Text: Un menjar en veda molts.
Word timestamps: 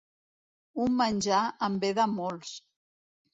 Un 0.85 0.95
menjar 1.01 1.41
en 1.69 1.77
veda 1.85 2.09
molts. 2.15 2.57